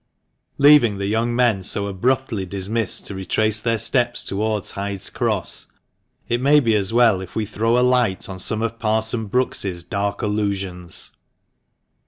[0.57, 5.67] Leaving the young men so abruptly dimissed to retrace their steps towards Hyde's Cross,
[6.27, 9.83] it may be as well if we throw a light on some of Parson Brookes's
[9.83, 11.11] dark allusions.